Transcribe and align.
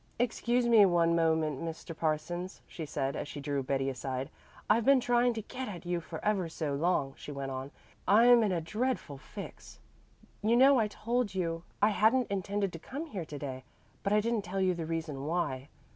"Excuse 0.17 0.65
me 0.67 0.83
one 0.83 1.15
moment, 1.15 1.61
Mr. 1.61 1.95
Parsons," 1.95 2.63
she 2.67 2.87
said, 2.87 3.15
as 3.15 3.27
she 3.27 3.39
drew 3.39 3.61
Betty 3.61 3.87
aside. 3.87 4.31
"I've 4.67 4.83
been 4.83 4.99
trying 4.99 5.35
to 5.35 5.43
get 5.43 5.67
at 5.67 5.85
you 5.85 6.01
for 6.01 6.19
ever 6.25 6.49
so 6.49 6.73
long," 6.73 7.13
she 7.15 7.31
went 7.31 7.51
on. 7.51 7.69
"I'm 8.07 8.41
in 8.41 8.51
a 8.51 8.61
dreadful 8.61 9.19
fix. 9.19 9.77
You 10.41 10.55
know 10.55 10.79
I 10.79 10.87
told 10.87 11.35
you 11.35 11.61
I 11.83 11.89
hadn't 11.89 12.31
intended 12.31 12.73
to 12.73 12.79
come 12.79 13.05
here 13.05 13.25
to 13.25 13.37
day, 13.37 13.63
but 14.01 14.11
I 14.11 14.21
didn't 14.21 14.41
tell 14.41 14.59
you 14.59 14.73
the 14.73 14.87
reason 14.87 15.27
why. 15.27 15.69